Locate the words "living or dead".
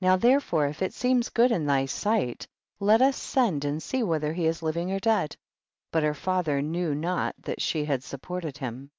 4.62-5.36